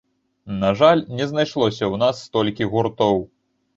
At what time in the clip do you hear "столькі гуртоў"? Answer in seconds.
2.31-3.23